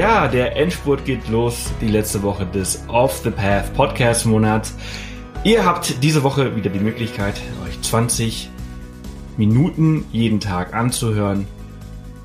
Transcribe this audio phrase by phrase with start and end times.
[0.00, 4.74] Ja, der Endspurt geht los, die letzte Woche des Off the Path Podcast Monats.
[5.44, 7.34] Ihr habt diese Woche wieder die Möglichkeit,
[7.66, 8.48] euch 20
[9.36, 11.46] Minuten jeden Tag anzuhören.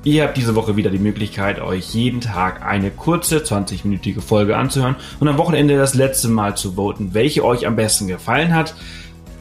[0.04, 4.96] Ihr habt diese Woche wieder die Möglichkeit, euch jeden Tag eine kurze 20-minütige Folge anzuhören
[5.20, 8.74] und am Wochenende das letzte Mal zu voten, welche euch am besten gefallen hat.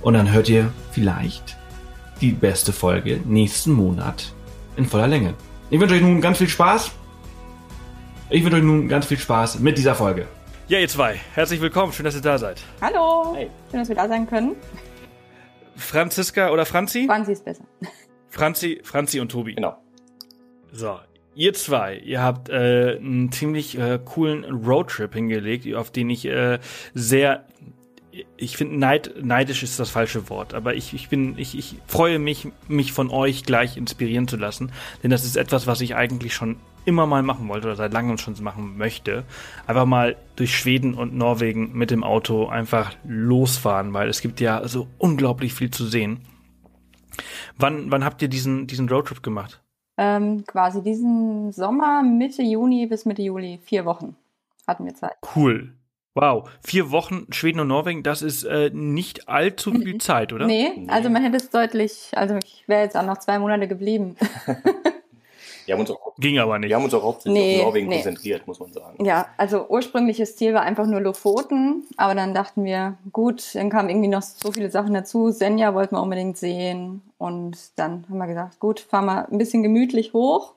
[0.01, 1.55] Und dann hört ihr vielleicht
[2.19, 4.33] die beste Folge nächsten Monat
[4.75, 5.35] in voller Länge.
[5.69, 6.91] Ich wünsche euch nun ganz viel Spaß
[8.29, 10.27] ich wünsche euch nun ganz viel Spaß mit dieser Folge.
[10.67, 11.93] Ja, ihr zwei, herzlich willkommen.
[11.93, 12.61] Schön, dass ihr da seid.
[12.81, 13.35] Hallo.
[13.35, 13.49] Hey.
[13.69, 14.55] Schön, dass wir da sein können.
[15.75, 17.05] Franziska oder Franzi?
[17.07, 17.65] Franzi ist besser.
[18.29, 19.55] Franzi, Franzi und Tobi.
[19.55, 19.77] Genau.
[20.71, 20.97] So,
[21.35, 26.59] ihr zwei, ihr habt äh, einen ziemlich äh, coolen Roadtrip hingelegt, auf den ich äh,
[26.93, 27.45] sehr
[28.37, 32.17] ich finde neid, neidisch ist das falsche Wort, aber ich, ich bin, ich, ich freue
[32.17, 34.71] mich, mich von euch gleich inspirieren zu lassen,
[35.03, 38.17] denn das ist etwas, was ich eigentlich schon immer mal machen wollte oder seit langem
[38.17, 39.23] schon machen möchte.
[39.67, 44.67] Einfach mal durch Schweden und Norwegen mit dem Auto einfach losfahren, weil es gibt ja
[44.67, 46.21] so unglaublich viel zu sehen.
[47.57, 49.61] Wann, wann habt ihr diesen, diesen Roadtrip gemacht?
[49.97, 54.15] Ähm, quasi diesen Sommer, Mitte Juni bis Mitte Juli, vier Wochen
[54.67, 55.15] hatten wir Zeit.
[55.35, 55.73] Cool.
[56.15, 60.45] Wow, vier Wochen Schweden und Norwegen, das ist äh, nicht allzu viel Zeit, oder?
[60.45, 63.67] Nee, nee, also man hätte es deutlich, also ich wäre jetzt auch noch zwei Monate
[63.67, 64.15] geblieben.
[65.65, 66.69] wir haben uns auch, Ging aber nicht.
[66.69, 67.95] Wir haben uns auch hauptsächlich nee, auf Norwegen nee.
[67.95, 69.03] konzentriert, muss man sagen.
[69.03, 73.89] Ja, also ursprüngliches Ziel war einfach nur Lofoten, aber dann dachten wir, gut, dann kamen
[73.89, 75.31] irgendwie noch so viele Sachen dazu.
[75.31, 79.63] Senja wollten wir unbedingt sehen und dann haben wir gesagt, gut, fahren wir ein bisschen
[79.63, 80.53] gemütlich hoch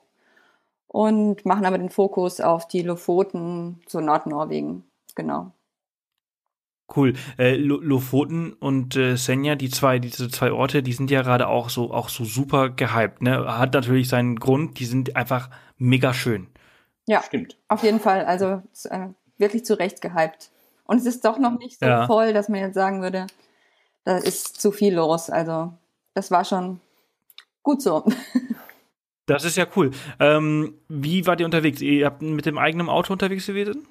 [0.87, 4.83] und machen aber den Fokus auf die Lofoten, so Nordnorwegen
[5.19, 5.51] genau.
[6.95, 7.13] Cool.
[7.37, 11.69] Äh, Lofoten und äh, Senja, die zwei, diese zwei Orte, die sind ja gerade auch
[11.69, 13.21] so, auch so super gehypt.
[13.21, 13.57] Ne?
[13.57, 16.47] Hat natürlich seinen Grund, die sind einfach mega schön.
[17.05, 17.57] Ja, stimmt.
[17.67, 18.25] Auf jeden Fall.
[18.25, 20.51] Also äh, wirklich zu Recht gehypt.
[20.85, 22.07] Und es ist doch noch nicht so ja.
[22.07, 23.27] voll, dass man jetzt sagen würde,
[24.03, 25.29] da ist zu viel los.
[25.29, 25.73] Also
[26.15, 26.79] das war schon
[27.63, 28.05] gut so.
[29.29, 29.91] Das ist ja cool.
[30.19, 31.81] Ähm, wie wart ihr unterwegs?
[31.81, 33.85] Ihr habt mit dem eigenen Auto unterwegs gewesen?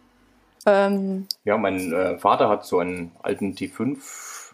[0.68, 3.96] Ähm, ja, mein äh, Vater hat so einen alten T5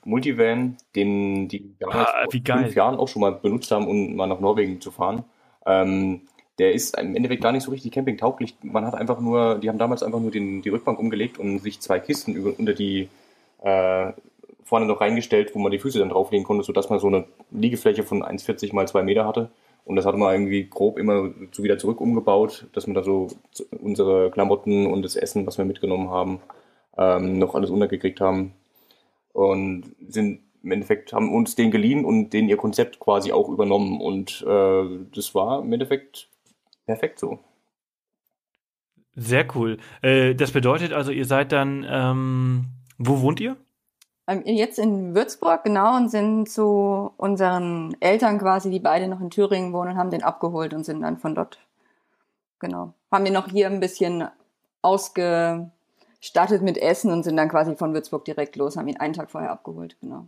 [0.04, 4.26] Multivan, den die damals ah, vor fünf Jahren auch schon mal benutzt haben, um mal
[4.26, 5.24] nach Norwegen zu fahren.
[5.66, 6.22] Ähm,
[6.58, 8.54] der ist im Endeffekt gar nicht so richtig campingtauglich.
[8.62, 11.80] Man hat einfach nur, die haben damals einfach nur den, die Rückbank umgelegt und sich
[11.80, 13.08] zwei Kisten über, unter die
[13.62, 14.12] äh,
[14.62, 18.04] vorne noch reingestellt, wo man die Füße dann drauflegen konnte, sodass man so eine Liegefläche
[18.04, 19.50] von 1,40 mal 2 Meter hatte.
[19.84, 23.28] Und das hat man irgendwie grob immer so wieder zurück umgebaut, dass man da so
[23.78, 26.40] unsere Klamotten und das Essen, was wir mitgenommen haben,
[26.96, 28.54] ähm, noch alles untergekriegt haben.
[29.32, 34.00] Und sind im Endeffekt, haben uns den geliehen und den ihr Konzept quasi auch übernommen.
[34.00, 34.84] Und äh,
[35.14, 36.28] das war im Endeffekt
[36.86, 37.38] perfekt so.
[39.16, 39.76] Sehr cool.
[40.02, 42.64] Äh, das bedeutet also, ihr seid dann, ähm,
[42.98, 43.56] wo wohnt ihr?
[44.26, 49.30] Ähm, jetzt in Würzburg, genau, und sind zu unseren Eltern quasi, die beide noch in
[49.30, 51.58] Thüringen wohnen, haben den abgeholt und sind dann von dort,
[52.58, 54.28] genau, haben wir noch hier ein bisschen
[54.80, 59.30] ausgestattet mit Essen und sind dann quasi von Würzburg direkt los, haben ihn einen Tag
[59.30, 60.26] vorher abgeholt, genau.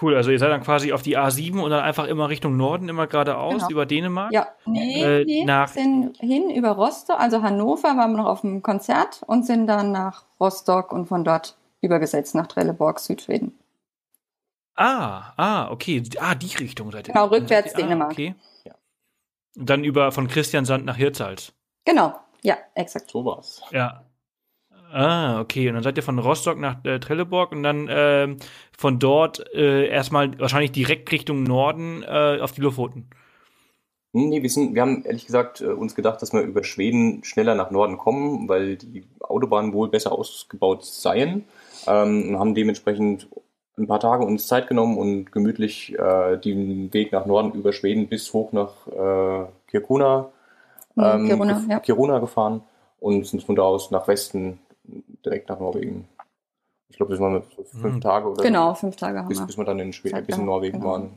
[0.00, 2.88] Cool, also ihr seid dann quasi auf die A7 und dann einfach immer Richtung Norden,
[2.88, 3.70] immer geradeaus genau.
[3.70, 4.32] über Dänemark?
[4.32, 8.40] Ja, nee, äh, nee nach sind hin über Rostock, also Hannover waren wir noch auf
[8.40, 13.58] dem Konzert und sind dann nach Rostock und von dort übergesetzt nach Trelleborg, Südschweden.
[14.74, 16.02] Ah, ah, okay.
[16.18, 17.12] Ah, die Richtung seid ihr.
[17.12, 18.12] Genau, rückwärts ah, Dänemark.
[18.12, 18.34] Okay.
[18.64, 18.74] Ja.
[19.54, 21.52] Dann über von Christiansand nach Hirtshals.
[21.84, 23.10] Genau, ja, exakt.
[23.10, 23.62] So war's.
[23.72, 24.04] Ja.
[24.92, 25.68] Ah, okay.
[25.68, 28.36] Und dann seid ihr von Rostock nach äh, Trelleborg und dann äh,
[28.76, 33.08] von dort äh, erstmal wahrscheinlich direkt Richtung Norden äh, auf die Lofoten.
[34.12, 37.54] Nee, wir, sind, wir haben ehrlich gesagt äh, uns gedacht, dass wir über Schweden schneller
[37.54, 41.44] nach Norden kommen, weil die Autobahnen wohl besser ausgebaut seien
[41.86, 43.28] ähm, und haben dementsprechend
[43.78, 48.08] ein paar Tage uns Zeit genommen und gemütlich äh, den Weg nach Norden über Schweden
[48.08, 50.28] bis hoch nach äh, Kirkuna,
[50.96, 51.80] ähm, Kiruna, ja.
[51.80, 52.62] Kiruna gefahren
[52.98, 54.58] und sind von da aus nach Westen
[55.24, 56.08] direkt nach Norwegen.
[56.88, 57.42] Ich glaube, das waren
[57.80, 58.00] fünf mhm.
[58.00, 59.46] Tage oder Genau, fünf Tage haben bis, wir.
[59.46, 60.92] Bis wir dann in, Schweden, bis in Norwegen genau.
[60.92, 61.10] waren.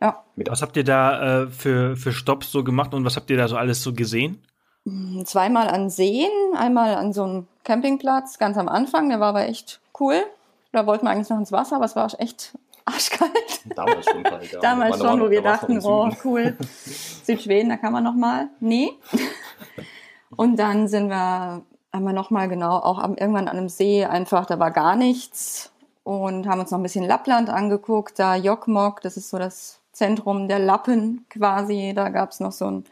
[0.00, 0.24] Ja.
[0.36, 3.48] Was habt ihr da äh, für, für Stops so gemacht und was habt ihr da
[3.48, 4.42] so alles so gesehen?
[4.86, 9.46] Hm, zweimal an Seen, einmal an so einem Campingplatz ganz am Anfang, der war aber
[9.46, 10.22] echt cool.
[10.72, 12.52] Da wollten wir eigentlich noch ins Wasser, aber es war echt
[12.84, 13.32] arschkalt.
[13.76, 14.60] Damals schon kalt, ja.
[14.60, 16.56] Damals schon, noch, wo wir dachten, oh cool,
[17.24, 18.48] Südschweden, da kann man noch mal.
[18.60, 18.90] Nee.
[20.36, 21.62] Und dann sind wir
[21.92, 25.72] einmal noch mal genau, auch irgendwann an einem See einfach, da war gar nichts
[26.04, 30.46] und haben uns noch ein bisschen Lappland angeguckt, da Jokkmokk, das ist so das Zentrum
[30.46, 32.84] der Lappen quasi, da gab es noch so ein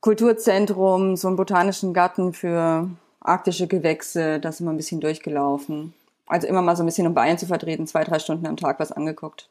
[0.00, 5.94] Kulturzentrum, so einen botanischen Garten für arktische Gewächse, da sind wir ein bisschen durchgelaufen.
[6.26, 8.78] Also immer mal so ein bisschen um Bayern zu vertreten, zwei, drei Stunden am Tag
[8.80, 9.50] was angeguckt.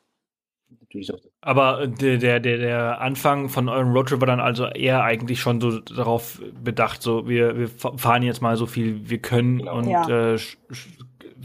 [1.42, 5.80] Aber der, der, der Anfang von eurem Roadtrip war dann also eher eigentlich schon so
[5.80, 9.77] darauf bedacht, so wir, wir fahren jetzt mal so viel wir können genau.
[9.77, 10.33] und ja.
[10.33, 10.39] äh,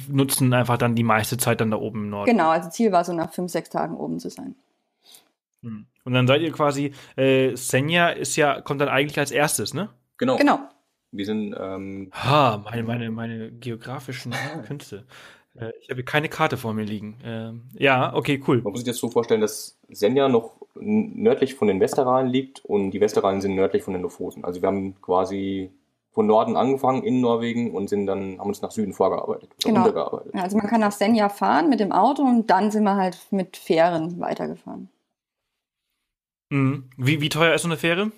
[0.08, 2.30] nutzen einfach dann die meiste Zeit dann da oben im Norden.
[2.30, 4.54] Genau, also Ziel war so nach fünf, sechs Tagen oben zu sein.
[5.62, 5.86] Hm.
[6.04, 9.90] Und dann seid ihr quasi, äh, Senja ist ja, kommt dann eigentlich als erstes, ne?
[10.18, 10.36] Genau.
[10.36, 10.60] Genau.
[11.14, 11.55] Wir sind.
[11.58, 14.34] Ähm, ha, meine, meine, meine geografischen
[14.66, 15.05] Künste.
[15.55, 17.16] Äh, ich habe keine Karte vor mir liegen.
[17.25, 18.61] Ähm, ja, okay, cool.
[18.62, 22.90] Man muss sich das so vorstellen, dass Senja noch nördlich von den Westeralen liegt und
[22.90, 24.44] die Westeralen sind nördlich von den Lofoten.
[24.44, 25.70] Also wir haben quasi
[26.11, 29.50] von Norden angefangen in Norwegen und sind dann, haben uns nach Süden vorgearbeitet.
[29.62, 29.88] Genau.
[29.88, 33.19] Ja, also man kann nach Senja fahren mit dem Auto und dann sind wir halt
[33.31, 34.88] mit Fähren weitergefahren.
[36.50, 36.90] Mhm.
[36.96, 38.10] Wie, wie teuer ist so eine Fähre?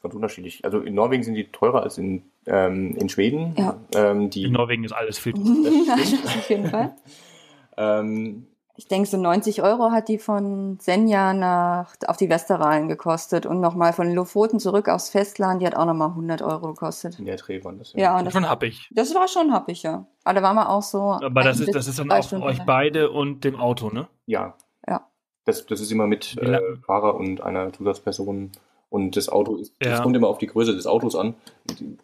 [0.00, 0.64] Das ist ganz unterschiedlich.
[0.64, 3.54] Also in Norwegen sind die teurer als in, ähm, in Schweden.
[3.56, 3.76] Ja.
[3.94, 5.94] Ähm, die in Norwegen ist alles viel teurer.
[5.94, 6.96] auf jeden Fall.
[7.76, 8.46] ähm,
[8.80, 13.60] ich denke, so 90 Euro hat die von Senja nach, auf die Westeralen gekostet und
[13.60, 17.18] nochmal von Lofoten zurück aufs Festland, die hat auch nochmal 100 Euro gekostet.
[17.18, 18.00] In der Dreh waren das ja.
[18.00, 18.88] Ja, und das schon happig.
[18.94, 20.06] Das war schon happig, ja.
[20.24, 20.98] Aber da waren wir auch so.
[20.98, 24.08] Aber das ist, das ist dann auch euch beide und dem Auto, ne?
[24.24, 24.54] Ja.
[24.88, 25.06] Ja.
[25.44, 28.50] Das, das ist immer mit äh, Fahrer und einer Zusatzperson
[28.90, 29.90] und das Auto ist, ja.
[29.90, 31.34] das kommt immer auf die Größe des Autos an.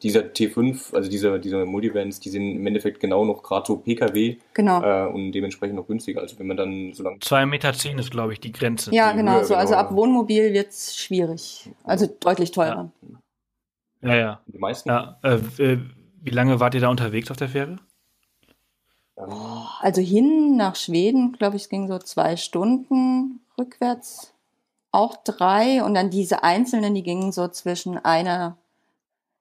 [0.04, 4.36] Dieser T5, also diese, diese Multivans, die sind im Endeffekt genau noch gerade so PKW
[4.54, 4.82] genau.
[4.82, 6.20] Äh, und dementsprechend noch günstiger.
[6.20, 7.18] Also wenn man dann so lange.
[7.18, 8.94] 2,10 Meter zehn ist, glaube ich, die Grenze.
[8.94, 9.84] Ja, die genau, Höhe, so, also genau.
[9.84, 11.70] ab Wohnmobil wird es schwierig.
[11.82, 12.92] Also deutlich teurer.
[14.02, 14.16] Ja, ja.
[14.16, 14.40] ja.
[14.46, 14.88] Die meisten.
[14.88, 15.38] Ja, äh,
[16.22, 17.78] wie lange wart ihr da unterwegs auf der Fähre?
[19.80, 24.35] Also hin nach Schweden, glaube ich, es ging so zwei Stunden rückwärts
[24.96, 28.56] auch drei und dann diese einzelnen, die gingen so zwischen einer,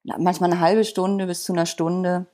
[0.03, 2.25] manchmal eine halbe Stunde bis zu einer Stunde.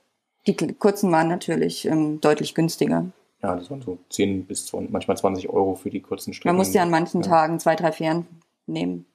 [0.46, 3.06] Die kurzen waren natürlich ähm, deutlich günstiger.
[3.40, 6.48] Ja, das waren so 10 bis 20, manchmal 20 Euro für die kurzen Strecken.
[6.48, 7.28] Man musste ja an manchen ja.
[7.28, 8.26] Tagen zwei, drei Fähren
[8.66, 9.06] nehmen.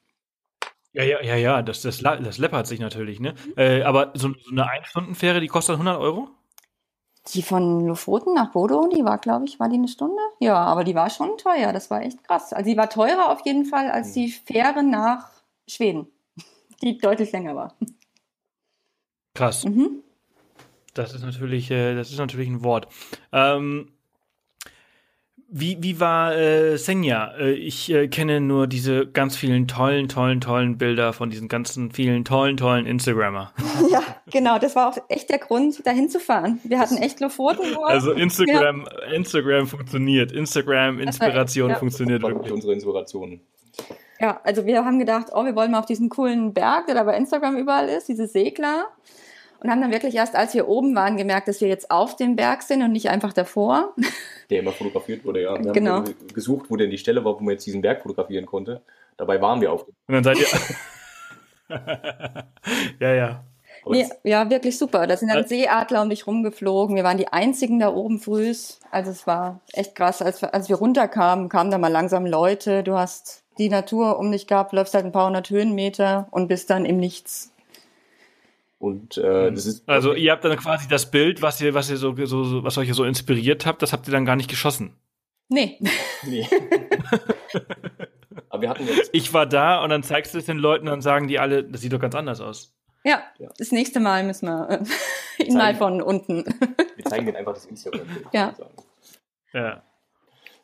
[0.94, 3.36] Ja, ja, ja, ja, das, das, das läppert sich natürlich, ne?
[3.56, 6.30] Äh, aber so, so eine Ein-Stunden-Fähre, die kostet 100 Euro?
[7.34, 10.22] Die von Lofoten nach Bodo, die war, glaube ich, war die eine Stunde?
[10.40, 11.74] Ja, aber die war schon teuer.
[11.74, 12.54] Das war echt krass.
[12.54, 15.30] Also die war teurer auf jeden Fall als die Fähre nach
[15.68, 16.08] Schweden,
[16.82, 17.76] die deutlich länger war.
[19.34, 19.66] Krass.
[19.66, 20.04] Mhm.
[20.94, 22.88] Das ist natürlich, äh, das ist natürlich ein Wort.
[23.32, 23.92] Ähm,
[25.50, 27.34] wie, wie war äh, Senja?
[27.38, 31.92] Äh, ich äh, kenne nur diese ganz vielen tollen, tollen, tollen Bilder von diesen ganzen
[31.92, 33.54] vielen tollen, tollen Instagrammer.
[33.90, 34.02] Ja,
[34.32, 34.58] genau.
[34.60, 36.60] Das war auch echt der Grund, dahin zu fahren.
[36.64, 37.78] Wir hatten echt Lofoten.
[37.84, 39.14] Also Instagram, ja.
[39.14, 40.32] Instagram funktioniert.
[40.32, 41.80] Instagram, Inspiration echt, ja.
[41.80, 42.52] funktioniert wirklich.
[42.52, 43.40] Unsere Inspiration.
[44.20, 47.04] Ja, also wir haben gedacht, oh, wir wollen mal auf diesen coolen Berg, der da
[47.04, 48.88] bei Instagram überall ist, diese Segler
[49.60, 52.36] und haben dann wirklich erst, als wir oben waren, gemerkt, dass wir jetzt auf dem
[52.36, 53.94] Berg sind und nicht einfach davor.
[54.50, 55.64] Der immer fotografiert wurde, ja.
[55.64, 55.96] Wir genau.
[55.96, 58.82] haben gesucht, wo denn die Stelle war, wo man jetzt diesen Berg fotografieren konnte.
[59.18, 60.48] Dabei waren wir auf dem Und dann seid ihr.
[63.00, 63.44] ja, ja.
[63.90, 65.08] Nee, ja, wirklich super.
[65.08, 66.96] Da sind dann Seeadler um dich rumgeflogen.
[66.96, 68.80] Wir waren die einzigen da oben frühs.
[68.92, 70.22] Also es war echt krass.
[70.22, 72.84] Als, als wir runterkamen, kamen da mal langsam Leute.
[72.84, 76.70] Du hast die Natur um dich gehabt, läufst halt ein paar hundert Höhenmeter und bist
[76.70, 77.52] dann im Nichts.
[78.80, 81.98] Und äh, das ist also ihr habt dann quasi das Bild, was ihr, was ihr
[81.98, 84.94] so, so, was euch so inspiriert habt, das habt ihr dann gar nicht geschossen.
[85.50, 85.80] Nee.
[86.24, 86.48] Nee.
[88.50, 89.10] Aber wir hatten jetzt.
[89.14, 91.64] Ich war da und dann zeigst du es den Leuten und dann sagen die alle,
[91.64, 92.76] das sieht doch ganz anders aus.
[93.04, 93.50] Ja, ja.
[93.58, 96.46] das nächste Mal müssen wir äh, ihn mal von unten.
[96.96, 98.06] wir zeigen denen einfach das Instagram.
[98.34, 98.56] Ja.
[99.54, 99.84] ja.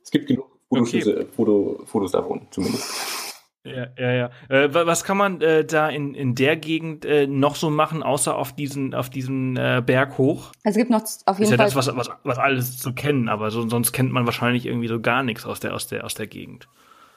[0.03, 1.25] Es gibt genug Fotos, okay.
[1.35, 3.22] Foto, Fotos davon, zumindest.
[3.65, 4.29] Ja, ja, ja.
[4.49, 8.35] Äh, was kann man äh, da in, in der Gegend äh, noch so machen, außer
[8.35, 10.51] auf diesen, auf diesen äh, Berg hoch?
[10.65, 11.67] Also es gibt noch auf jeden ist ja Fall.
[11.67, 14.99] das, was, was, was alles zu kennen, aber so, sonst kennt man wahrscheinlich irgendwie so
[14.99, 16.67] gar nichts aus der, aus der, aus der Gegend.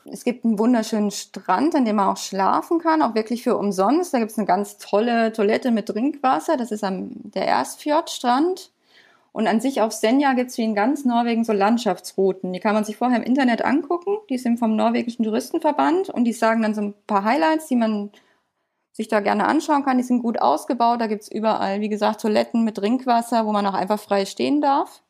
[0.04, 4.14] Es gibt einen wunderschönen Strand, an dem man auch schlafen kann, auch wirklich für umsonst.
[4.14, 6.56] Da gibt es eine ganz tolle Toilette mit Trinkwasser.
[6.56, 8.70] Das ist am der Erstfjordstrand.
[9.36, 12.54] Und an sich auf Senja gibt es wie in ganz Norwegen so Landschaftsrouten.
[12.54, 14.16] Die kann man sich vorher im Internet angucken.
[14.30, 18.12] Die sind vom norwegischen Touristenverband und die sagen dann so ein paar Highlights, die man
[18.92, 19.98] sich da gerne anschauen kann.
[19.98, 21.02] Die sind gut ausgebaut.
[21.02, 24.62] Da gibt es überall, wie gesagt, Toiletten mit Trinkwasser, wo man auch einfach frei stehen
[24.62, 25.02] darf.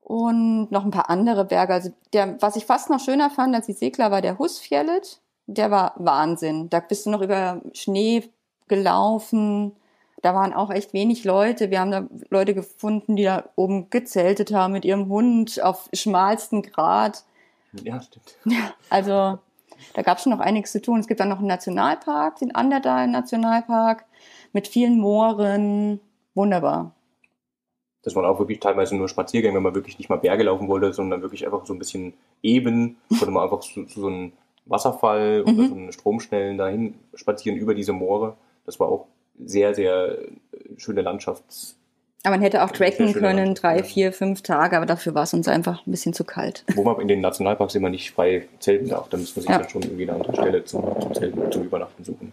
[0.00, 1.74] Und noch ein paar andere Berge.
[1.74, 5.20] Also der, was ich fast noch schöner fand als die Segler, war der Husfjellet.
[5.48, 6.70] Der war Wahnsinn.
[6.70, 8.30] Da bist du noch über Schnee
[8.68, 9.72] gelaufen
[10.22, 11.70] da waren auch echt wenig Leute.
[11.70, 16.62] Wir haben da Leute gefunden, die da oben gezeltet haben mit ihrem Hund auf schmalsten
[16.62, 17.24] Grad.
[17.82, 18.36] Ja, stimmt.
[18.44, 19.38] Ja, also
[19.94, 21.00] da gab es schon noch einiges zu tun.
[21.00, 24.04] Es gibt dann noch einen Nationalpark, den Underdale Nationalpark,
[24.52, 26.00] mit vielen Mooren.
[26.34, 26.94] Wunderbar.
[28.02, 30.92] Das waren auch wirklich teilweise nur Spaziergänge, wenn man wirklich nicht mal Berge laufen wollte,
[30.92, 34.32] sondern wirklich einfach so ein bisschen eben, konnte man einfach zu, zu so einem
[34.64, 35.68] Wasserfall oder Mhm.
[35.68, 38.36] so einen Stromschnellen dahin spazieren über diese Moore.
[38.64, 39.06] Das war auch
[39.44, 40.18] sehr, sehr
[40.76, 41.74] schöne Landschafts-
[42.24, 43.82] Aber man hätte auch tracken können, drei, ja.
[43.82, 46.64] vier, fünf Tage, aber dafür war es uns einfach ein bisschen zu kalt.
[46.74, 49.08] Wo man in den Nationalparks immer nicht frei zelten darf.
[49.08, 49.58] Da muss man sich Ja.
[49.58, 52.32] dann schon irgendwie eine andere Stelle zum, zum Zelten, zum Übernachten suchen.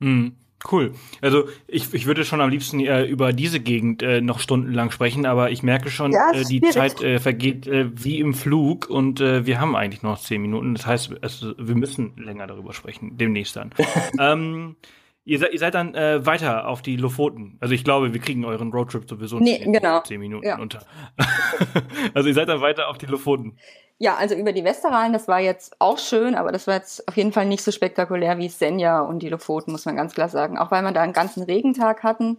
[0.00, 0.32] Mhm.
[0.70, 0.94] Cool.
[1.20, 5.26] Also ich, ich würde schon am liebsten äh, über diese Gegend äh, noch stundenlang sprechen,
[5.26, 6.60] aber ich merke schon, Ja, äh, die.
[6.60, 10.74] Zeit äh, vergeht äh, wie im Flug und äh, wir haben eigentlich noch zehn Minuten.
[10.76, 13.72] Das heißt, es, wir müssen länger darüber sprechen, demnächst dann.
[14.20, 14.76] ähm,
[15.24, 17.56] ihr, seid, ihr seid dann äh, weiter auf die Lofoten.
[17.60, 20.00] Also ich glaube, wir kriegen euren Roadtrip sowieso Nee, nicht in genau.
[20.00, 20.58] zehn Minuten Ja.
[20.58, 20.80] unter.
[22.14, 23.56] also ihr seid dann weiter auf die Lofoten.
[23.98, 27.16] Ja, also über die Westerrhein, das war jetzt auch schön, aber das war jetzt auf
[27.16, 30.58] jeden Fall nicht so spektakulär wie Senja und die Lofoten, muss man ganz klar sagen.
[30.58, 32.38] Auch weil wir da einen ganzen Regentag hatten,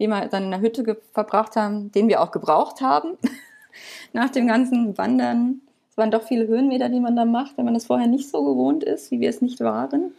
[0.00, 3.18] den wir dann in der Hütte verbracht haben, den wir auch gebraucht haben
[4.14, 5.60] nach dem ganzen Wandern.
[5.90, 8.42] Es waren doch viele Höhenmeter, die man da macht, wenn man das vorher nicht so
[8.44, 10.12] gewohnt ist, wie wir es nicht waren.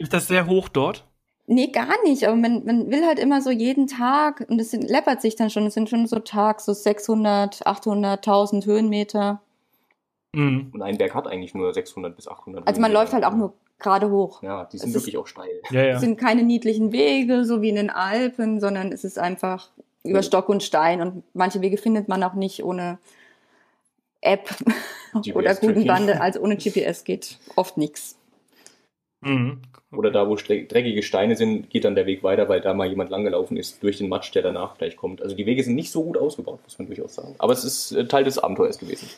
[0.00, 1.04] Ist das sehr hoch dort?
[1.46, 2.24] Nee, gar nicht.
[2.26, 5.50] Aber man, man will halt immer so jeden Tag, und es sind, läppert sich dann
[5.50, 9.42] schon, es sind schon so Tag, so 600, 800, 1000 Höhenmeter.
[10.34, 10.70] Mhm.
[10.72, 12.66] Und ein Berg hat eigentlich nur 600 bis 800.
[12.66, 13.02] Also man Höhenmeter.
[13.02, 14.42] läuft halt auch nur gerade hoch.
[14.42, 15.60] Ja, die sind Es ist- wirklich auch steil.
[15.70, 15.94] Ja, ja.
[15.96, 19.70] Es sind keine niedlichen Wege, so wie in den Alpen, sondern es ist einfach
[20.04, 21.00] über Stock und Stein.
[21.02, 22.98] Und manche Wege findet man auch nicht ohne
[24.20, 24.48] App
[25.34, 25.84] oder guten.
[25.86, 26.20] Bande.
[26.20, 28.16] Also ohne GPS geht oft nichts.
[29.22, 29.60] Mhm.
[29.92, 33.10] Oder da, wo dreckige Steine sind, geht dann der Weg weiter, weil da mal jemand
[33.10, 35.20] langgelaufen ist, durch den Matsch, der danach gleich kommt.
[35.20, 37.34] Also die Wege sind nicht so gut ausgebaut, muss man durchaus sagen.
[37.38, 39.08] Aber es ist äh, Teil des Abenteuers gewesen.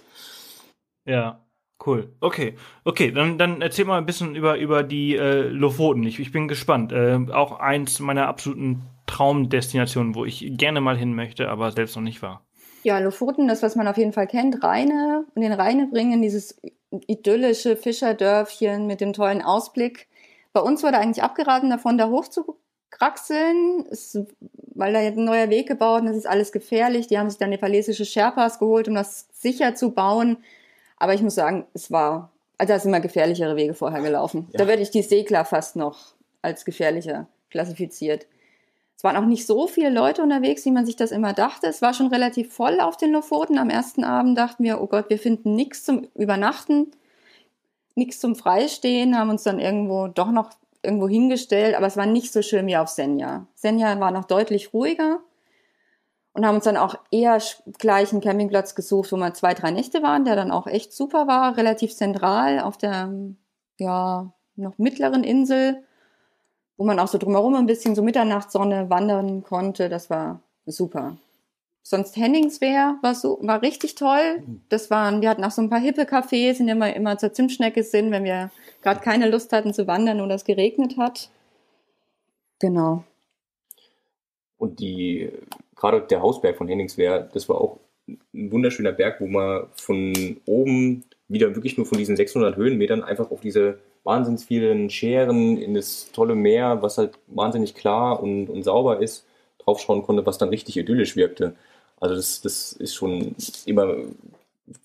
[1.04, 1.44] Ja,
[1.86, 2.14] cool.
[2.20, 6.04] Okay, okay, dann, dann erzähl mal ein bisschen über, über die äh, Lofoten.
[6.04, 6.92] Ich, ich bin gespannt.
[6.92, 12.02] Äh, auch eins meiner absoluten Traumdestinationen, wo ich gerne mal hin möchte, aber selbst noch
[12.02, 12.46] nicht war.
[12.82, 16.60] Ja, Lofoten, das, was man auf jeden Fall kennt, Rheine und den Rheine bringen, dieses
[17.06, 20.08] idyllische Fischerdörfchen mit dem tollen Ausblick.
[20.52, 22.58] Bei uns wurde eigentlich abgeraten davon, da hoch zu
[22.90, 24.18] kraxeln, es,
[24.74, 27.06] weil da jetzt ein neuer Weg gebaut und das ist alles gefährlich.
[27.06, 30.36] Die haben sich dann nepalesische Sherpas geholt, um das sicher zu bauen.
[30.98, 34.48] Aber ich muss sagen, es war, also da sind immer gefährlichere Wege vorher gelaufen.
[34.52, 34.58] Ja.
[34.58, 38.26] Da würde ich die Segler fast noch als gefährlicher klassifiziert.
[38.96, 41.66] Es waren auch nicht so viele Leute unterwegs, wie man sich das immer dachte.
[41.66, 43.58] Es war schon relativ voll auf den Lofoten.
[43.58, 46.92] Am ersten Abend dachten wir, oh Gott, wir finden nichts zum Übernachten,
[47.96, 50.50] nichts zum Freistehen, haben uns dann irgendwo doch noch
[50.82, 53.46] irgendwo hingestellt, aber es war nicht so schön wie auf Senja.
[53.54, 55.20] Senja war noch deutlich ruhiger
[56.32, 57.38] und haben uns dann auch eher
[57.78, 61.26] gleich einen Campingplatz gesucht, wo wir zwei, drei Nächte waren, der dann auch echt super
[61.26, 63.12] war, relativ zentral auf der,
[63.78, 65.82] ja, noch mittleren Insel
[66.82, 69.88] wo man auch so drumherum ein bisschen so Mitternachtssonne wandern konnte.
[69.88, 71.16] Das war super.
[71.82, 74.42] Sonst Henningswehr war so, war richtig toll.
[74.68, 77.32] Das waren, wir hatten auch so ein paar hippe Cafés, in denen wir immer zur
[77.32, 78.50] Zimtschnecke sind, wenn wir
[78.82, 81.28] gerade keine Lust hatten zu wandern oder es geregnet hat.
[82.60, 83.04] Genau.
[84.58, 85.30] Und die,
[85.74, 91.04] gerade der Hausberg von Henningswehr, das war auch ein wunderschöner Berg, wo man von oben
[91.26, 96.10] wieder wirklich nur von diesen 600 Höhenmetern einfach auf diese wahnsinnig vielen Scheren in das
[96.12, 99.26] tolle Meer, was halt wahnsinnig klar und, und sauber ist,
[99.58, 101.54] draufschauen konnte, was dann richtig idyllisch wirkte.
[102.02, 103.94] Also das, das ist schon immer,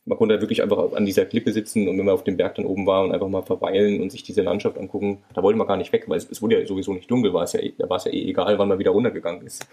[0.06, 2.66] man konnte wirklich einfach an dieser Klippe sitzen und wenn man auf dem Berg dann
[2.66, 5.78] oben war und einfach mal verweilen und sich diese Landschaft angucken, da wollte man gar
[5.78, 7.90] nicht weg, weil es, es wurde ja sowieso nicht dunkel, war es ja, eh- da
[7.90, 9.68] war es ja eh egal, wann man wieder runtergegangen ist.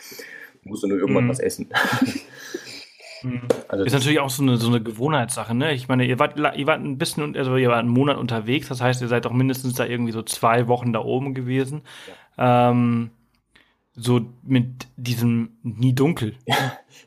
[0.62, 1.28] Man musste nur irgendwann Mhm.
[1.30, 1.68] was essen.
[3.22, 3.40] Mhm.
[3.68, 5.72] Also Ist natürlich auch so eine, so eine Gewohnheitssache, ne?
[5.72, 8.82] Ich meine, ihr wart, ihr wart ein bisschen, also ihr wart einen Monat unterwegs, das
[8.82, 11.80] heißt, ihr seid doch mindestens da irgendwie so zwei Wochen da oben gewesen.
[12.36, 13.10] Ähm,
[13.96, 16.34] so mit diesem nie dunkel.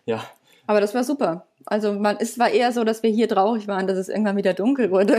[0.05, 0.23] ja,
[0.67, 1.45] Aber das war super.
[1.69, 4.53] Also man, es war eher so, dass wir hier traurig waren, dass es irgendwann wieder
[4.53, 5.17] dunkel wurde.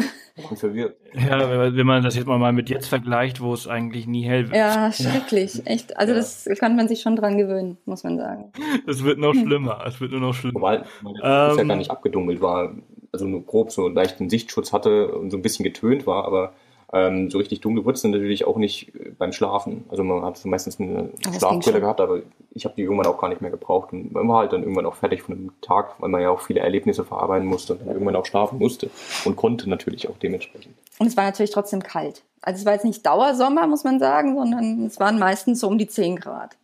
[0.49, 0.97] und verwirrt.
[1.13, 4.57] Ja, wenn man das jetzt mal mit jetzt vergleicht, wo es eigentlich nie hell wird.
[4.57, 5.61] Ja, schrecklich.
[5.67, 5.99] Echt.
[5.99, 6.19] Also Ja.
[6.21, 8.51] das kann man sich schon dran gewöhnen, muss man sagen.
[8.87, 9.85] Es wird noch schlimmer.
[9.87, 10.55] Es wird nur noch schlimmer.
[10.61, 11.69] Wobei weil das ja Ähm.
[11.69, 12.73] gar nicht abgedunkelt war,
[13.13, 16.55] also nur grob so einen leichten Sichtschutz hatte und so ein bisschen getönt war, aber
[16.93, 19.85] ähm, so richtig dunkel wurde es natürlich auch nicht äh, beim Schlafen.
[19.91, 22.21] Also man hat meistens eine ging Schlafbrille gehabt, aber
[22.53, 24.87] ich habe die irgendwann auch gar nicht mehr gebraucht und man war halt dann irgendwann
[24.87, 27.89] auch fertig von dem Tag, weil man ja auch viele Erlebnisse verarbeiten musste und dann
[27.89, 28.91] irgendwann auch schlafen musste
[29.25, 30.75] und konnte natürlich auch dementsprechend.
[30.99, 32.23] Und es war natürlich trotzdem kalt.
[32.41, 35.77] Also es war jetzt nicht Dauersommer, muss man sagen, sondern es waren meistens so um
[35.77, 36.57] die 10 Grad.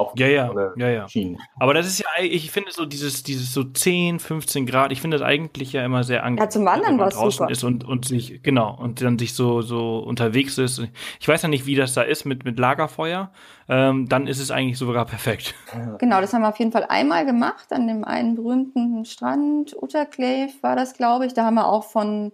[0.00, 1.08] Auch Ja, ja, ja, ja.
[1.08, 1.38] Schienen.
[1.58, 5.18] Aber das ist ja, ich finde so dieses, dieses so 10, 15 Grad, ich finde
[5.18, 6.44] das eigentlich ja immer sehr angenehm.
[6.44, 7.50] Ja, zum Wandern man war's draußen super.
[7.50, 10.82] ist und, und sich, genau, und dann sich so, so unterwegs ist.
[11.20, 13.30] Ich weiß ja nicht, wie das da ist mit, mit Lagerfeuer.
[13.68, 15.54] Ähm, dann ist es eigentlich sogar perfekt.
[15.98, 20.50] Genau, das haben wir auf jeden Fall einmal gemacht an dem einen berühmten Strand, Utterclave
[20.62, 21.34] war das, glaube ich.
[21.34, 22.32] Da haben wir auch von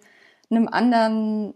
[0.50, 1.54] einem anderen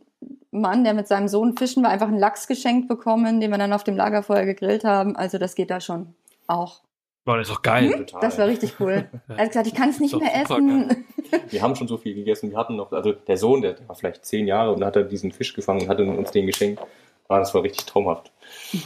[0.50, 3.72] Mann, der mit seinem Sohn fischen war, einfach einen Lachs geschenkt bekommen, den wir dann
[3.72, 5.16] auf dem Lagerfeuer gegrillt haben.
[5.16, 6.14] Also das geht da schon
[6.46, 6.82] auch.
[7.24, 7.90] Boah, das ist doch geil.
[7.90, 8.20] Total.
[8.20, 9.08] Das war richtig cool.
[9.28, 11.04] Er hat gesagt, ich kann es nicht mehr essen.
[11.50, 12.50] Wir haben schon so viel gegessen.
[12.50, 15.30] Wir hatten noch, also der Sohn, der war vielleicht zehn Jahre und hat er diesen
[15.30, 16.82] Fisch gefangen und hatte uns den geschenkt.
[17.28, 18.32] Ah, das war richtig traumhaft.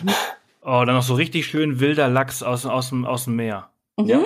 [0.67, 3.69] Oh, dann noch so richtig schön wilder Lachs aus, aus, dem, aus dem Meer.
[3.99, 4.07] Mhm.
[4.07, 4.21] Ja,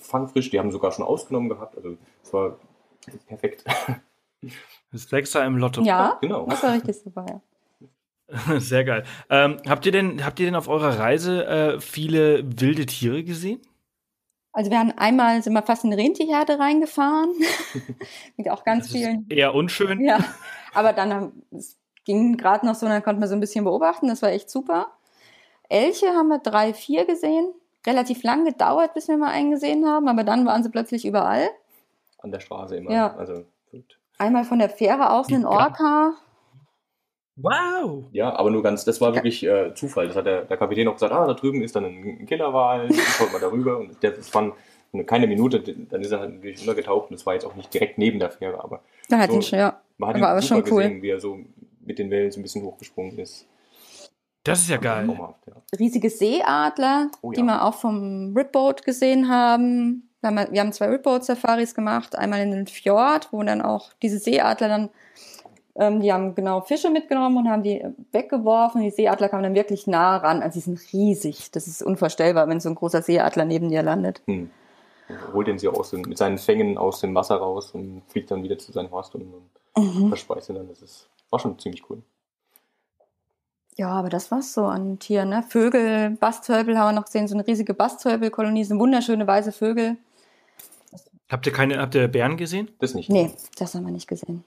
[0.00, 1.76] fangfrisch, die haben sogar schon ausgenommen gehabt.
[1.76, 2.58] Also es war
[3.28, 3.64] perfekt.
[4.92, 5.82] Das Sechser im Lotto.
[5.82, 6.46] Ja, Genau.
[6.46, 7.40] das war richtig super, ja.
[8.60, 9.04] Sehr geil.
[9.28, 13.60] Ähm, habt ihr denn, habt ihr denn auf eurer Reise äh, viele wilde Tiere gesehen?
[14.52, 17.30] Also wir haben einmal, sind wir fast in eine Rentierherde reingefahren.
[18.36, 20.00] Mit auch ganz Das ist vielen eher unschön.
[20.00, 20.18] Ja,
[20.74, 24.08] aber dann haben, es ging gerade noch so, dann konnte man so ein bisschen beobachten,
[24.08, 24.88] das war echt super.
[25.68, 27.52] Elche haben wir drei, vier gesehen.
[27.86, 31.48] Relativ lang gedauert, bis wir mal einen gesehen haben, aber dann waren sie plötzlich überall.
[32.18, 32.90] An der Straße immer.
[32.90, 33.14] Ja.
[33.16, 33.99] Also gut.
[34.20, 35.46] Einmal von der Fähre aus einen.
[35.46, 36.12] Orca.
[37.36, 38.04] Wow.
[38.12, 40.08] Ja, aber nur ganz, das war wirklich äh, Zufall.
[40.08, 43.32] Das hat der, der Kapitän auch gesagt, ah, da drüben ist dann ein Killerwal, kommt
[43.32, 43.78] mal darüber.
[43.78, 44.52] Und der, das waren
[45.06, 47.96] keine Minute, dann ist er halt natürlich untergetaucht und das war jetzt auch nicht direkt
[47.96, 49.36] neben der Fähre, aber Da hat So.
[49.36, 49.80] ihn schon, ja.
[49.98, 50.82] man hat Aber- ihn aber schon cool.
[50.82, 51.38] gesehen, wie er so
[51.80, 53.48] mit den Wellen so ein bisschen hochgesprungen ist.
[54.44, 55.08] Das ist ja geil.
[55.16, 55.34] Ja.
[55.78, 57.36] Riesige Seeadler, Oh ja.
[57.40, 60.09] die wir auch vom Ripboat gesehen haben.
[60.20, 62.16] Wir haben, wir haben zwei Ripboat-Safaris gemacht.
[62.16, 64.88] Einmal in den Fjord, wo dann auch diese Seeadler dann,
[65.76, 68.82] ähm, die haben genau Fische mitgenommen und haben die weggeworfen.
[68.82, 70.42] Die Seeadler kamen dann wirklich nah ran.
[70.42, 71.50] Also die sind riesig.
[71.52, 74.22] Das ist unvorstellbar, wenn so ein großer Seeadler neben dir landet.
[74.26, 74.50] Hm.
[75.32, 78.42] Holt den sie aus dem, mit seinen Fängen aus dem Wasser raus und fliegt dann
[78.42, 80.08] wieder zu seinem Horst und, und Mhm.
[80.08, 80.68] verspeist ihn dann.
[80.68, 82.02] Das ist, war schon ziemlich cool.
[83.76, 85.30] Ja, aber das war's so an Tieren.
[85.30, 85.42] Ne?
[85.48, 89.96] Vögel, Basthölpel haben wir noch gesehen, so eine riesige Basthölpelkolonie, sind wunderschöne weiße Vögel.
[91.30, 92.70] Habt ihr keine, habt ihr Bären gesehen?
[92.80, 93.08] Das nicht.
[93.08, 94.44] Nee, das haben wir nicht gesehen.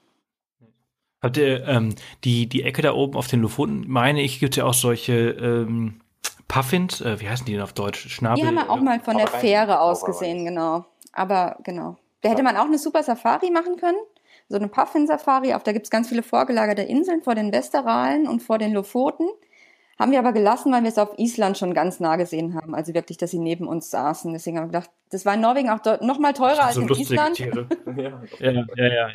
[1.22, 4.66] Habt ihr ähm, die, die Ecke da oben auf den Lofoten, meine ich, gibt ja
[4.66, 6.02] auch solche ähm,
[6.50, 8.10] Puffins, äh, wie heißen die denn auf Deutsch?
[8.10, 8.42] Schnabel.
[8.42, 9.28] Die haben wir auch mal von der.
[9.28, 10.86] Fähre aus gesehen, genau.
[11.14, 11.98] Aber genau.
[12.22, 13.98] Da hätte man auch eine super Safari machen können.
[14.50, 15.54] So eine Puffin-Safari.
[15.54, 19.28] Auf da gibt's ganz viele vorgelagerte Inseln vor den Westeralen und vor den Lofoten.
[20.00, 22.74] Haben wir aber gelassen, weil wir es auf Island schon ganz nah gesehen haben.
[22.74, 24.34] Also wirklich, dass sie neben uns saßen.
[24.34, 26.90] Deswegen haben wir gedacht, das war in Norwegen auch noch mal teurer als so in
[26.90, 27.36] Island.
[27.36, 27.68] Tiere.
[27.96, 29.08] Ja, Ja, ja, ja, ja,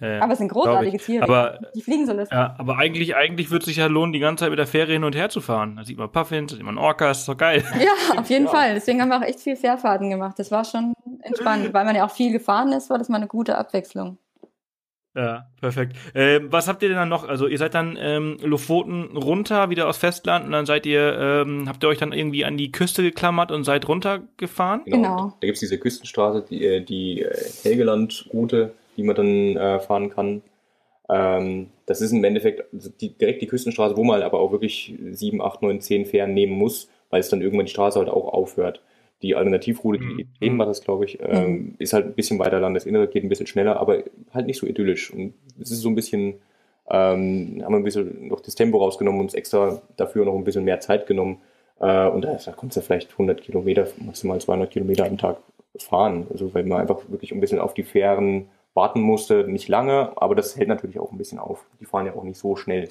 [0.00, 0.08] ja.
[0.08, 0.22] ja.
[0.22, 1.24] Aber es sind großartige Tiere.
[1.24, 2.32] Aber die fliegen so lustig.
[2.36, 4.92] Ja, aber eigentlich, eigentlich würde es sich ja lohnen, die ganze Zeit mit der Fähre
[4.92, 5.76] hin und her zu fahren.
[5.76, 7.62] Da sieht man Puffins, da sieht man Orcas, ist doch geil.
[7.80, 8.50] Ja, auf jeden Ja.
[8.50, 8.74] Fall.
[8.74, 10.38] Deswegen haben wir auch echt viel Fährfahrten gemacht.
[10.38, 11.70] Das war schon entspannt.
[11.74, 14.16] Weil man ja auch viel gefahren ist, war das mal eine gute Abwechslung.
[15.18, 15.96] Ja, perfekt.
[16.14, 17.28] Ähm, was habt ihr denn dann noch?
[17.28, 21.68] Also ihr seid dann ähm, Lofoten runter, wieder aus Festland und dann seid ihr, ähm,
[21.68, 24.82] habt ihr euch dann irgendwie an die Küste geklammert und seid runtergefahren?
[24.84, 25.32] Genau.
[25.40, 30.10] Da gibt es diese Küstenstraße, die, äh, die äh, Helgeland-Route, die man dann äh, fahren
[30.10, 30.42] kann.
[31.08, 34.94] Ähm, das ist im Endeffekt also die, direkt die Küstenstraße, wo man aber auch wirklich
[35.10, 38.32] 7, 8, 9, 10 Fähren nehmen muss, weil es dann irgendwann die Straße halt auch
[38.32, 38.82] aufhört.
[39.22, 40.16] Die Alternativroute, Mhm.
[40.16, 43.28] die eben war das, glaube ich, ähm, ist halt ein bisschen weiter Landesinnere, geht ein
[43.28, 44.02] bisschen schneller, aber
[44.32, 45.12] halt nicht so idyllisch.
[45.12, 46.34] Und es ist so ein bisschen,
[46.90, 50.44] ähm, haben wir ein bisschen noch das Tempo rausgenommen und uns extra dafür noch ein
[50.44, 51.38] bisschen mehr Zeit genommen.
[51.80, 55.38] Äh, und da, da kommst du vielleicht 100 Kilometer, maximal 200 Kilometer am Tag
[55.78, 56.26] fahren.
[56.30, 59.44] Also weil man einfach wirklich ein bisschen auf die Fähren warten musste.
[59.48, 61.64] Nicht lange, aber das hält natürlich auch ein bisschen auf.
[61.80, 62.88] Die fahren ja auch nicht so schnell.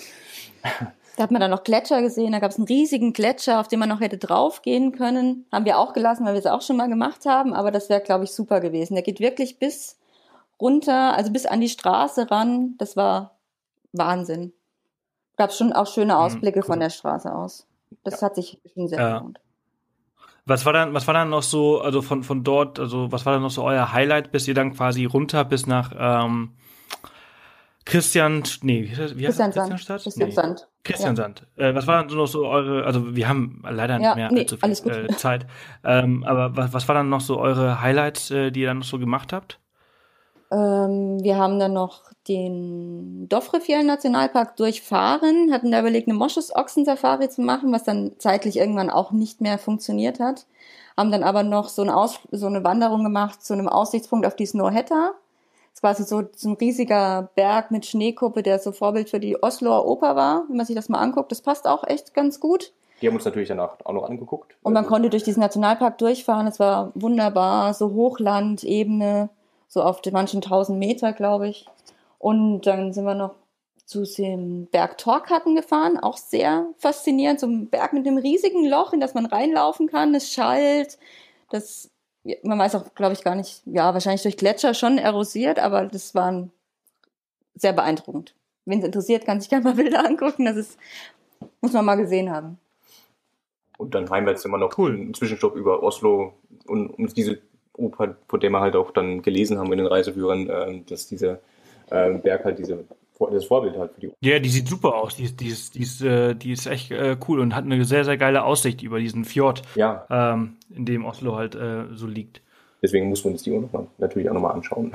[1.18, 3.80] Da hat man dann noch Gletscher gesehen, da gab es einen riesigen Gletscher, auf den
[3.80, 5.48] man noch hätte draufgehen können.
[5.52, 8.02] Haben wir auch gelassen, weil wir es auch schon mal gemacht haben, aber das wäre,
[8.02, 8.94] glaube ich, super gewesen.
[8.94, 9.98] Der geht wirklich bis
[10.62, 12.76] runter, also bis an die Straße ran.
[12.78, 13.40] Das war
[13.94, 14.54] Wahnsinn.
[15.38, 16.66] Gab schon auch schöne Ausblicke cool.
[16.66, 17.66] von der Straße aus.
[18.04, 19.18] Das hat sich schon sehr Ja.
[19.18, 19.40] gelohnt.
[20.46, 23.34] Was war dann, was war dann noch so, also von, von dort, also was war
[23.34, 26.54] dann noch so euer Highlight, bis ihr dann quasi runter bis nach ähm,
[27.88, 29.18] Christian, nee, wie heißt das?
[29.18, 29.46] Wie heißt das?
[29.46, 30.04] Christiansand.
[30.04, 30.04] Christianstadt?
[30.04, 30.68] Christiansand.
[30.84, 31.48] Christiansand.
[31.56, 34.40] Äh, was war dann noch so eure, also wir haben leider Ja, nicht mehr nee,
[34.40, 35.48] allzu viel äh, Zeit.
[35.86, 38.86] Ähm, aber was, was war dann noch so eure Highlights, äh, die ihr dann noch
[38.86, 39.60] so gemacht habt?
[40.52, 47.42] Ähm, wir haben dann noch den Dovrefiel Nationalpark durchfahren, hatten da überlegt, eine Moschus-Ochsen-Safari zu
[47.42, 50.46] machen, was dann zeitlich irgendwann auch nicht mehr funktioniert hat.
[50.98, 54.36] Haben dann aber noch so eine, Aus so eine Wanderung gemacht zu einem Aussichtspunkt auf
[54.36, 55.14] die Snowhetta.
[55.80, 60.16] Quasi so, so ein riesiger Berg mit Schneekuppe, der so Vorbild für die Osloer Oper
[60.16, 61.32] war, wenn man sich das mal anguckt.
[61.32, 62.74] Das passt auch echt ganz gut.
[63.02, 64.56] Die haben uns natürlich danach auch noch angeguckt.
[64.64, 66.48] Und man Also, konnte durch diesen Nationalpark durchfahren.
[66.48, 69.30] Es war wunderbar, so Hochland, Ebene,
[69.68, 71.68] so auf manchen tausend Meter, glaube ich.
[72.18, 73.36] Und dann sind wir noch
[73.86, 77.40] zu dem Berg Torkatten gefahren, auch sehr faszinierend.
[77.40, 80.16] So ein Berg mit einem riesigen Loch, in das man reinlaufen kann.
[80.16, 80.98] Es schallt.
[81.52, 81.90] Das,
[82.44, 86.16] man weiß auch, glaube ich, gar nicht, ja, wahrscheinlich durch Gletscher schon erosiert, aber das
[86.16, 86.50] war
[87.56, 88.36] sehr beeindruckend.
[88.66, 90.46] Wen es interessiert, kann sich gerne mal Bilder angucken.
[90.46, 90.78] Das ist,
[91.62, 92.58] muss man mal gesehen haben.
[93.78, 94.94] Und dann heimwärts immer noch Cool.
[94.94, 96.34] einen Zwischenstopp über Oslo
[96.66, 97.40] und uns diese
[97.74, 101.40] Oper, von der wir halt auch dann gelesen haben in den Reiseführern, ähm, dass dieser
[101.92, 102.86] ähm, Berg halt diese,
[103.32, 105.16] das Vorbild halt für die Ja, die sieht super aus.
[105.16, 107.84] Die, ist- die, ist, die, ist, äh, die ist echt äh, cool und hat eine
[107.86, 112.08] sehr, sehr geile Aussicht über diesen Fjord, Ja, ähm, in dem Oslo halt äh, so
[112.08, 112.42] liegt.
[112.82, 114.92] deswegen mussten wir uns die auch noch mal, natürlich auch nochmal anschauen.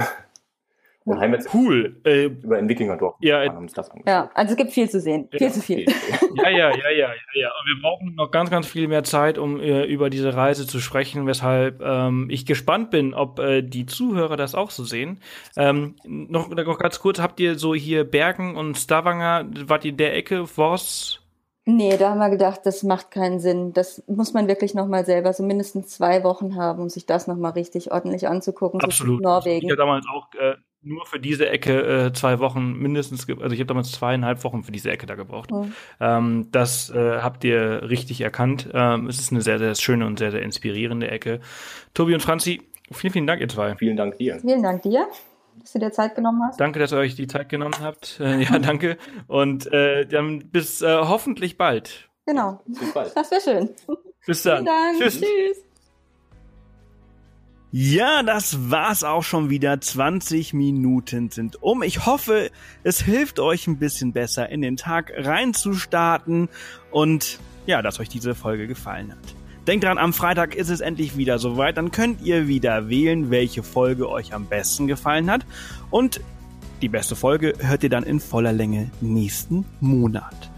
[1.04, 2.00] Und heimwärts Cool.
[2.04, 4.08] Äh, über ein Wikingerdorf Ja, haben wir uns das angeschaut.
[4.08, 5.28] Ja, also es gibt viel zu sehen.
[5.30, 5.84] Viel zu viel.
[6.36, 7.48] ja, ja, ja, ja, ja, ja.
[7.48, 10.80] Und wir brauchen noch ganz, ganz viel mehr Zeit, um äh, über diese Reise zu
[10.80, 15.20] sprechen, weshalb ähm, ich gespannt bin, ob äh, die Zuhörer das auch so sehen.
[15.56, 19.96] Ähm, noch, noch ganz kurz, habt ihr so hier Bergen und Stavanger, wart ihr in
[19.96, 21.22] der Ecke, Voss?
[21.64, 23.72] Nee, da haben wir gedacht, das macht keinen Sinn.
[23.72, 27.52] Das muss man wirklich nochmal selber so mindestens zwei Wochen haben, um sich das nochmal
[27.52, 28.80] richtig ordentlich anzugucken.
[28.80, 29.22] So Absolut.
[29.22, 29.66] Norwegen.
[29.66, 33.60] Ich habe damals auch äh, nur für diese Ecke äh, zwei Wochen mindestens, also ich
[33.60, 35.50] habe damals zweieinhalb Wochen für diese Ecke da gebraucht.
[35.50, 35.72] Mhm.
[36.00, 38.68] Ähm, das äh, habt ihr richtig erkannt.
[38.72, 41.40] Ähm, es ist eine sehr, sehr schöne und sehr, sehr inspirierende Ecke.
[41.94, 43.76] Tobi und Franzi, vielen, vielen Dank, ihr zwei.
[43.76, 44.38] Vielen Dank dir.
[44.40, 45.06] Vielen Dank dir,
[45.60, 46.60] dass du dir Zeit genommen hast.
[46.60, 48.18] Danke, dass ihr euch die Zeit genommen habt.
[48.20, 48.96] Äh, ja, danke.
[49.28, 52.08] Und äh, dann bis äh, hoffentlich bald.
[52.26, 52.60] Genau.
[52.66, 53.16] Bis bald.
[53.16, 53.70] Das wäre schön.
[54.26, 54.64] Bis dann.
[54.64, 54.98] Vielen Dank.
[54.98, 55.20] Tschüss.
[55.20, 55.64] Tschüss.
[57.74, 59.80] Ja, das war's auch schon wieder.
[59.80, 61.82] 20 Minuten sind um.
[61.82, 62.50] Ich hoffe,
[62.82, 66.50] es hilft euch ein bisschen besser in den Tag reinzustarten
[66.90, 69.34] und ja, dass euch diese Folge gefallen hat.
[69.66, 71.78] Denkt dran, am Freitag ist es endlich wieder soweit.
[71.78, 75.46] Dann könnt ihr wieder wählen, welche Folge euch am besten gefallen hat.
[75.90, 76.20] Und
[76.82, 80.51] die beste Folge hört ihr dann in voller Länge nächsten Monat.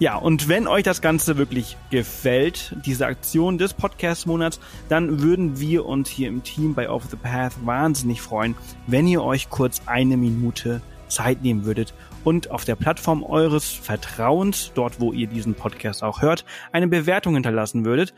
[0.00, 4.58] Ja, und wenn euch das Ganze wirklich gefällt, diese Aktion des Podcast-Monats,
[4.88, 9.22] dann würden wir uns hier im Team bei Off the Path wahnsinnig freuen, wenn ihr
[9.22, 11.92] euch kurz eine Minute Zeit nehmen würdet
[12.24, 17.34] und auf der Plattform eures Vertrauens, dort wo ihr diesen Podcast auch hört, eine Bewertung
[17.34, 18.14] hinterlassen würdet.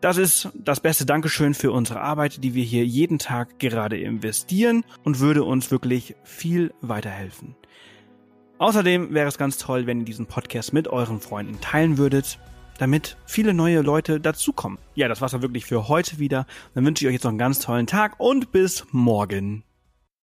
[0.00, 4.82] Das ist das beste Dankeschön für unsere Arbeit, die wir hier jeden Tag gerade investieren
[5.04, 7.54] und würde uns wirklich viel weiterhelfen.
[8.58, 12.38] Außerdem wäre es ganz toll, wenn ihr diesen Podcast mit euren Freunden teilen würdet,
[12.78, 14.78] damit viele neue Leute dazukommen.
[14.94, 16.46] Ja, das war's dann wirklich für heute wieder.
[16.74, 19.62] Dann wünsche ich euch jetzt noch einen ganz tollen Tag und bis morgen.